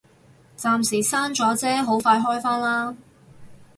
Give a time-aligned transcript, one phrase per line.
[0.57, 2.97] 暫時閂咗啫，好快開返啦